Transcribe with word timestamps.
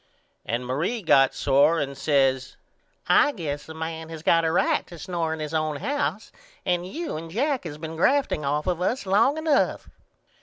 And 0.47 0.65
Marie 0.65 1.03
got 1.03 1.35
sore 1.35 1.79
and 1.79 1.95
says 1.95 2.55
I 3.07 3.31
guess 3.33 3.69
a 3.69 3.75
man 3.75 4.09
has 4.09 4.23
got 4.23 4.43
a 4.45 4.51
right 4.51 4.87
to 4.87 4.97
snore 4.97 5.31
in 5.31 5.39
his 5.39 5.53
own 5.53 5.75
house 5.75 6.31
and 6.65 6.87
you 6.87 7.17
and 7.17 7.29
Jack 7.29 7.65
has 7.65 7.77
been 7.77 7.95
grafting 7.97 8.43
off 8.43 8.65
of 8.65 8.81
us 8.81 9.05
long 9.05 9.37
enough. 9.37 9.91